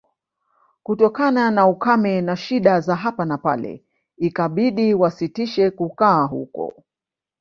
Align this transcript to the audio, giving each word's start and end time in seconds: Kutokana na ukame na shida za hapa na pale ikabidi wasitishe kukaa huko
Kutokana 0.83 1.51
na 1.51 1.67
ukame 1.67 2.21
na 2.21 2.35
shida 2.35 2.79
za 2.81 2.95
hapa 2.95 3.25
na 3.25 3.37
pale 3.37 3.83
ikabidi 4.17 4.93
wasitishe 4.93 5.71
kukaa 5.71 6.23
huko 6.23 6.83